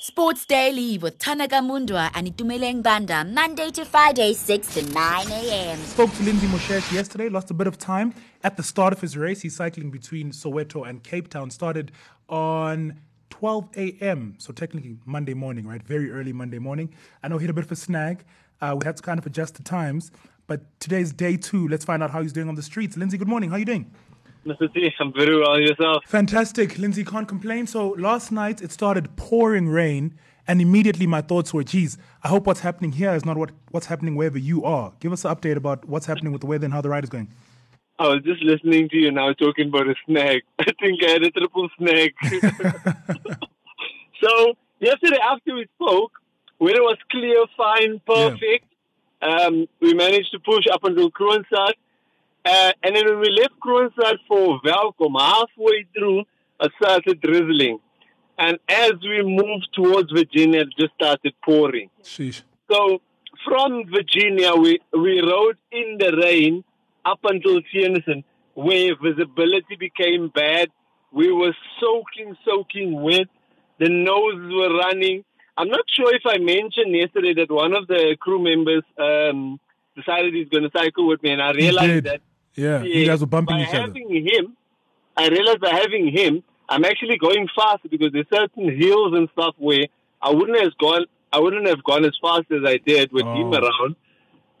[0.00, 5.78] Sports Daily with Tanaka Mundwa and Itumeleng Banda, Monday to Friday, 6 to 9 a.m.
[5.78, 8.14] Spoke to Lindsay Moshesh yesterday, lost a bit of time
[8.44, 9.40] at the start of his race.
[9.40, 11.50] He's cycling between Soweto and Cape Town.
[11.50, 11.92] Started
[12.28, 15.82] on 12 a.m., so technically Monday morning, right?
[15.82, 16.92] Very early Monday morning.
[17.22, 18.24] I know he had a bit of a snag.
[18.60, 20.10] Uh, we had to kind of adjust the times,
[20.46, 21.68] but today's day two.
[21.68, 22.96] Let's find out how he's doing on the streets.
[22.96, 23.50] Lindsay, good morning.
[23.50, 23.90] How are you doing?
[24.46, 24.72] Mr.
[24.72, 25.58] T, I'm very well.
[25.60, 26.04] Yourself?
[26.06, 26.78] Fantastic.
[26.78, 27.66] Lindsay can't complain.
[27.66, 30.14] So last night it started pouring rain,
[30.46, 33.86] and immediately my thoughts were, geez, I hope what's happening here is not what, what's
[33.86, 34.92] happening wherever you are.
[35.00, 37.10] Give us an update about what's happening with the weather and how the ride is
[37.10, 37.28] going.
[37.98, 40.42] I was just listening to you now talking about a snack.
[40.58, 42.12] I think I had a triple snack.
[44.22, 46.12] so yesterday after we spoke,
[46.60, 48.64] weather was clear, fine, perfect.
[49.22, 49.28] Yeah.
[49.28, 51.72] Um, we managed to push up until Kroonstad.
[52.46, 56.20] Uh, and then when we left Kroonstad for Welkom, halfway through,
[56.60, 57.80] it started drizzling.
[58.38, 61.90] And as we moved towards Virginia, it just started pouring.
[62.04, 62.42] Sheesh.
[62.70, 63.00] So
[63.44, 66.62] from Virginia, we, we rode in the rain
[67.04, 68.22] up until Theunissen,
[68.54, 70.68] where visibility became bad.
[71.12, 73.28] We were soaking, soaking wet.
[73.80, 75.24] The noses were running.
[75.56, 79.58] I'm not sure if I mentioned yesterday that one of the crew members um,
[79.96, 82.20] decided he's going to cycle with me, and I realized that
[82.56, 83.78] yeah, you guys were bumping each other.
[83.78, 84.56] By having him,
[85.16, 89.54] I realized by having him, I'm actually going fast because there's certain hills and stuff
[89.58, 89.86] where
[90.20, 91.06] I wouldn't have gone.
[91.32, 93.34] I wouldn't have gone as fast as I did with oh.
[93.34, 93.96] him around.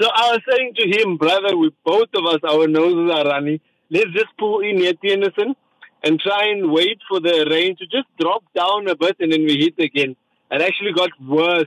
[0.00, 3.60] So I was saying to him, brother, we both of us, our noses are running.
[3.90, 5.54] Let's just pull in here, Theunissen,
[6.02, 9.44] and try and wait for the rain to just drop down a bit, and then
[9.44, 10.16] we hit again.
[10.50, 11.66] It actually got worse.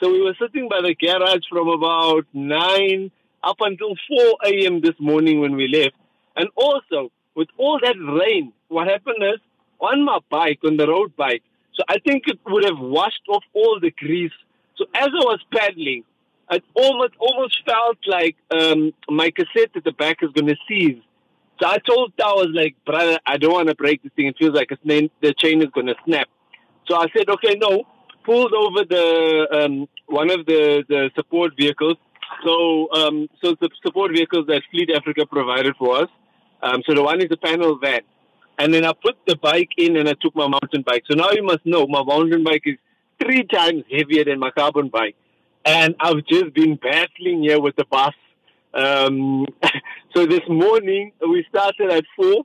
[0.00, 3.10] So we were sitting by the garage from about nine
[3.44, 4.80] up until 4 a.m.
[4.80, 5.94] this morning when we left.
[6.36, 9.40] And also, with all that rain, what happened is
[9.80, 11.42] on my bike, on the road bike,
[11.74, 14.32] so I think it would have washed off all the grease.
[14.76, 16.04] So as I was paddling,
[16.50, 21.02] it almost almost felt like um, my cassette at the back is going to seize.
[21.60, 24.26] So I told I was like, brother, I don't want to break this thing.
[24.26, 26.28] It feels like the chain is going to snap.
[26.86, 27.84] So I said, okay, no.
[28.24, 31.96] Pulled over the um, one of the, the support vehicles
[32.44, 36.08] so, um, so the support vehicles that Fleet Africa provided for us.
[36.62, 38.00] Um, so the one is a panel van,
[38.58, 41.04] and then I put the bike in, and I took my mountain bike.
[41.10, 42.76] So now you must know my mountain bike is
[43.22, 45.16] three times heavier than my carbon bike,
[45.64, 48.14] and I've just been battling here with the bus.
[48.72, 49.46] Um,
[50.14, 52.44] so this morning we started at four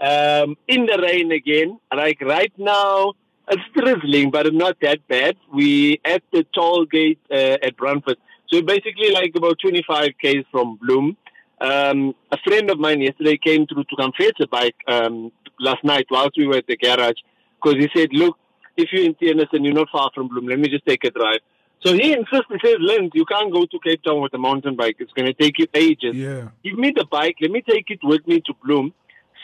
[0.00, 1.78] um, in the rain again.
[1.94, 3.14] Like right now,
[3.50, 5.36] it's drizzling, but not that bad.
[5.52, 8.16] We at the toll gate uh, at Brandfort.
[8.50, 11.16] So basically, like about 25 k's from Bloem.
[11.60, 15.82] Um, a friend of mine yesterday came through to come fetch a bike um, last
[15.82, 17.20] night whilst we were at the garage
[17.60, 18.38] because he said, "Look,
[18.76, 21.10] if you're in TNS and you're not far from Bloem, let me just take a
[21.10, 21.40] drive."
[21.84, 22.46] So he insists.
[22.48, 24.96] He says, "Lynn, you can't go to Cape Town with a mountain bike.
[24.98, 26.14] It's going to take you ages.
[26.14, 26.48] Yeah.
[26.64, 27.36] Give me the bike.
[27.40, 28.92] Let me take it with me to Bloem.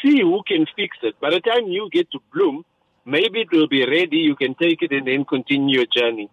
[0.02, 1.18] See who can fix it.
[1.20, 2.64] By the time you get to Bloem,
[3.04, 4.18] maybe it will be ready.
[4.18, 6.30] You can take it and then continue your journey."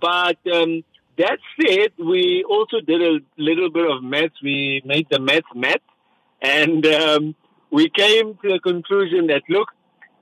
[0.00, 0.82] But um,
[1.18, 4.32] that said, we also did a little bit of math.
[4.42, 5.82] We made the maths math,
[6.42, 7.34] and um,
[7.70, 9.68] we came to the conclusion that look,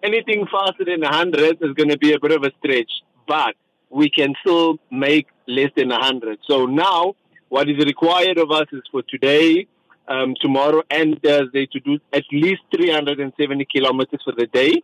[0.03, 2.91] anything faster than 100 is going to be a bit of a stretch,
[3.27, 3.55] but
[3.91, 6.39] we can still make less than 100.
[6.49, 7.15] So now,
[7.49, 9.67] what is required of us is for today,
[10.09, 14.83] um, tomorrow, and Thursday to do at least 370 kilometers for the day.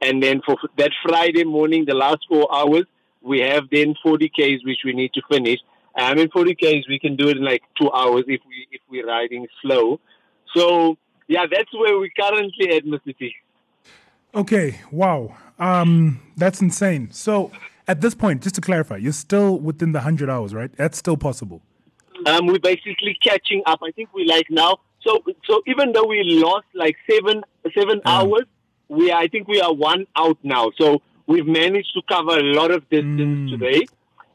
[0.00, 2.84] And then for that Friday morning, the last four hours,
[3.22, 5.58] we have then 40 Ks which we need to finish.
[5.96, 8.80] I mean, 40 Ks we can do it in like two hours if we if
[8.88, 10.00] we're riding slow.
[10.54, 10.96] So
[11.28, 13.16] yeah, that's where we're currently at, Mr.
[13.16, 13.34] T.
[14.34, 17.10] Okay, wow, um, that's insane.
[17.10, 17.50] So
[17.86, 20.70] at this point, just to clarify, you're still within the 100 hours, right?
[20.76, 21.60] That's still possible.
[22.26, 23.80] Um, we're basically catching up.
[23.82, 24.78] I think we like now.
[25.00, 27.42] So so even though we lost like seven
[27.76, 28.44] seven hours,
[28.88, 30.70] we I think we are one out now.
[30.78, 33.50] So we've managed to cover a lot of distance mm.
[33.50, 33.86] today.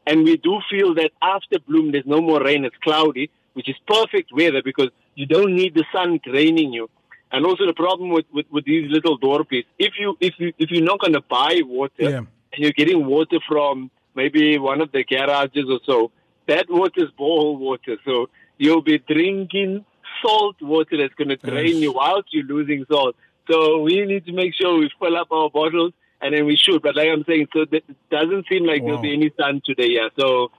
[0.06, 2.64] And we do feel that after Bloem, there's no more rain.
[2.64, 6.88] It's cloudy, which is perfect weather because you don't need the sun draining you.
[7.30, 10.70] And also the problem with, with, with these little dorpies, if you if you if
[10.70, 12.18] you're not gonna buy water yeah.
[12.18, 16.10] and you're getting water from maybe one of the garages or so,
[16.46, 17.98] that water is borehole water.
[18.06, 19.84] So you'll be drinking
[20.22, 21.82] salt water that's gonna drain yes.
[21.82, 23.14] you whilst you're losing salt.
[23.50, 26.82] So we need to make sure we fill up our bottles and then we shoot.
[26.82, 28.88] But like I'm saying, so it doesn't seem like wow.
[28.88, 29.88] there'll be any sun today.
[29.90, 30.50] Yeah, so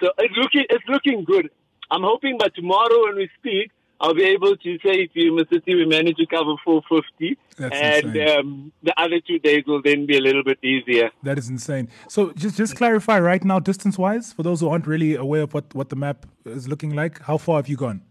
[0.00, 1.50] so it's looking it's looking good.
[1.90, 3.70] I'm hoping by tomorrow when we speak,
[4.00, 8.30] I'll be able to say if you Mississippi we managed to cover 450, That's and
[8.30, 11.10] um, the other two days will then be a little bit easier.
[11.22, 11.88] That is insane.
[12.08, 15.54] So just just clarify right now, distance wise, for those who aren't really aware of
[15.54, 18.02] what, what the map is looking like, how far have you gone?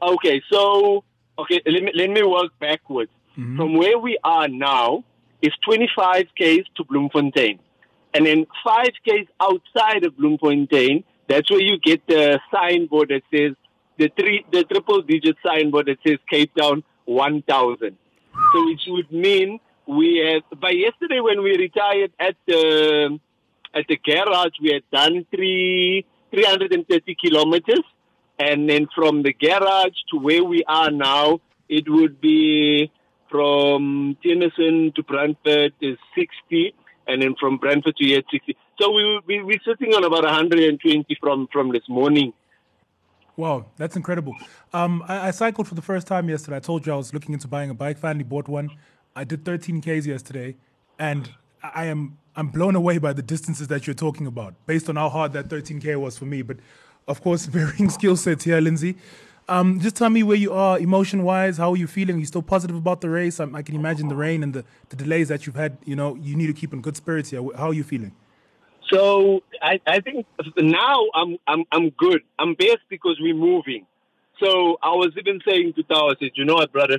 [0.00, 1.04] Okay, so
[1.38, 3.10] okay, let me let me work backwards.
[3.34, 5.04] From where we are now
[5.42, 7.58] is 25 k's to Bloemfontein,
[8.14, 11.04] and then 5 k's outside of Bloemfontein.
[11.28, 13.56] That's where you get the signboard that says
[13.98, 17.96] the three the triple digit signboard that says Cape Town 1000.
[18.52, 23.18] So it would mean we had by yesterday when we retired at the
[23.74, 27.84] at the garage we had done three 330 kilometers
[28.38, 32.90] and then from the garage to where we are now, it would be
[33.32, 36.74] from Theunissen to Brandfort is 60,
[37.08, 38.56] and then from Brandfort to here 60.
[38.80, 42.32] So we will be we're sitting on about 120 from from this morning.
[43.36, 44.36] Wow, that's incredible.
[44.74, 46.58] Um, I, I cycled for the first time yesterday.
[46.58, 47.98] I told you I was looking into buying a bike.
[47.98, 48.70] Finally bought one.
[49.16, 50.56] I did 13 k's yesterday,
[50.98, 51.30] and
[51.62, 55.08] I am I'm blown away by the distances that you're talking about, based on how
[55.08, 56.42] hard that 13k was for me.
[56.42, 56.58] But
[57.08, 58.96] of course, varying skill sets here, Lindsay.
[59.52, 61.58] Um, just tell me where you are emotion wise.
[61.58, 62.16] How are you feeling?
[62.16, 63.38] Are you still positive about the race?
[63.38, 65.76] I, I can imagine the rain and the, the delays that you've had.
[65.84, 67.42] You know, you need to keep in good spirits here.
[67.54, 68.12] How are you feeling?
[68.90, 70.24] So I, I think
[70.56, 72.22] now I'm I'm I'm good.
[72.38, 73.84] I'm best because we're moving.
[74.42, 76.98] So I was even saying to Tao, I said, you know what, brother,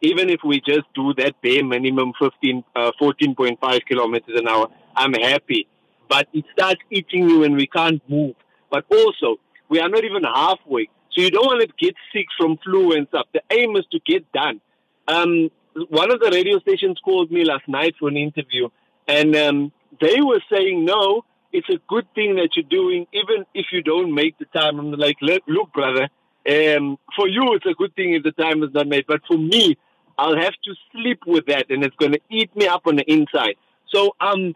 [0.00, 5.14] even if we just do that bare minimum 15, uh, 14.5 kilometers an hour, I'm
[5.14, 5.66] happy.
[6.08, 8.36] But it starts eating you when we can't move.
[8.70, 10.88] But also, we are not even halfway.
[11.18, 13.26] So you don't want to get sick from flu and stuff.
[13.34, 14.60] The aim is to get done.
[15.08, 15.50] Um,
[15.88, 18.68] one of the radio stations called me last night for an interview,
[19.08, 23.66] and um, they were saying, no, it's a good thing that you're doing, even if
[23.72, 24.78] you don't make the time.
[24.78, 26.08] I'm like, look, brother,
[26.48, 29.06] um, for you, it's a good thing if the time is not made.
[29.08, 29.76] But for me,
[30.16, 33.10] I'll have to sleep with that, and it's going to eat me up on the
[33.10, 33.56] inside.
[33.88, 34.54] So I'm,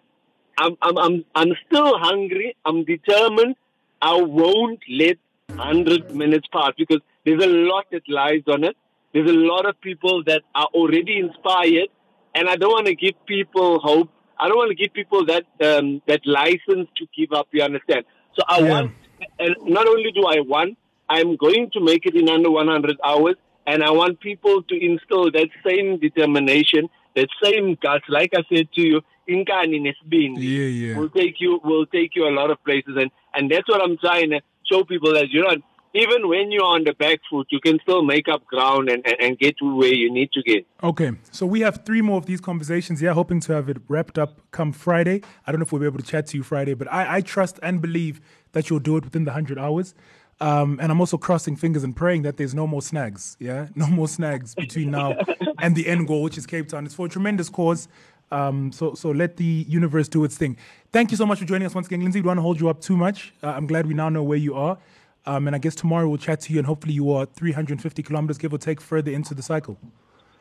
[0.57, 2.55] I'm, I'm, I'm, I'm still hungry.
[2.65, 3.57] I'm determined.
[4.01, 5.17] I won't let
[5.57, 8.77] 100 minutes pass because there's a lot that lies on it.
[9.13, 11.89] There's a lot of people that are already inspired,
[12.35, 14.11] and I don't want to give people hope.
[14.39, 17.49] I don't want to give people that um, that license to give up.
[17.53, 18.05] You understand?
[18.35, 18.69] So I Yeah.
[18.71, 18.93] want,
[19.39, 20.79] and not only do I want,
[21.09, 25.31] I'm going to make it in under 100 hours, and I want people to instill
[25.33, 28.05] that same determination, that same guts.
[28.09, 30.95] Like I said to you, Inkani Nesbindi Yeah, yeah.
[30.95, 33.99] will take you will take you a lot of places, and and that's what I'm
[33.99, 34.41] trying to
[34.71, 35.57] show people that you know
[35.95, 39.17] even when you're on the back foot, you can still make up ground and, and,
[39.21, 40.67] and get to where you need to get.
[40.83, 43.03] Okay, so we have three more of these conversations.
[43.03, 45.23] Yeah, hoping to have it wrapped up come Friday.
[45.47, 47.21] I don't know if we'll be able to chat to you Friday, but I, I
[47.21, 48.21] trust and believe
[48.53, 49.95] that you'll do it within the 100 hours.
[50.41, 53.37] Um, and I'm also crossing fingers and praying that there's no more snags.
[53.39, 55.17] Yeah, no more snags between now
[55.61, 56.87] and the end goal, which is Cape Town.
[56.87, 57.87] It's for a tremendous cause.
[58.33, 60.57] Um, so, so let the universe do its thing.
[60.91, 62.21] Thank you so much for joining us once again, Lindsay.
[62.21, 63.35] We don't want to hold you up too much.
[63.43, 64.79] Uh, I'm glad we now know where you are.
[65.27, 68.39] Um, and I guess tomorrow we'll chat to you, and hopefully you are 350 kilometers,
[68.39, 69.79] give or take, further into the cycle.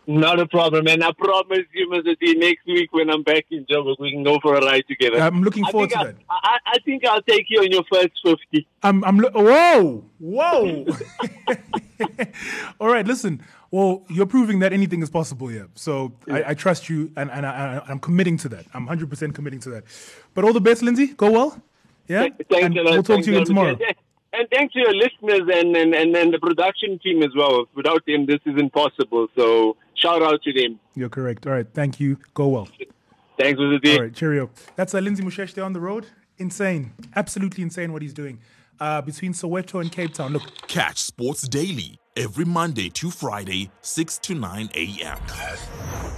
[0.07, 2.17] Not a problem, and I promise you, Mr.
[2.19, 5.19] T, next week when I'm back in Joburg, we can go for a ride together.
[5.19, 6.15] I'm looking forward to I, that.
[6.29, 8.67] I, I think I'll take you on your first 50.
[8.81, 10.85] I'm, I'm, lo- whoa, whoa.
[12.79, 13.43] All right, listen.
[13.71, 15.69] Well, you're proving that anything is possible here.
[15.75, 18.65] So I, I trust you, and, and I, I, I'm committing to that.
[18.73, 19.83] I'm 100% committing to that.
[20.33, 21.07] But all the best, Lindsay.
[21.07, 21.61] Go well.
[22.07, 22.27] Yeah.
[22.49, 22.83] Thank and you.
[22.83, 23.69] we'll talk Thank to you again tomorrow.
[23.71, 23.95] And-
[24.33, 27.65] And thanks to your listeners and, and, and, and the production team as well.
[27.75, 29.27] Without them, this isn't possible.
[29.37, 30.79] So shout out to them.
[30.95, 31.45] You're correct.
[31.45, 31.67] All right.
[31.73, 32.17] Thank you.
[32.33, 32.69] Go well.
[33.37, 33.81] Thanks, Mr.
[33.83, 33.95] T.
[33.97, 34.49] All right, cheerio.
[34.77, 36.05] That's uh, Lindsay Mushesh there on the road.
[36.37, 36.93] Insane.
[37.13, 38.39] Absolutely insane what he's doing.
[38.79, 40.31] Uh, between Soweto and Cape Town.
[40.31, 46.10] Look, Catch Sports Daily every Monday to Friday, 6 to 9 a.m.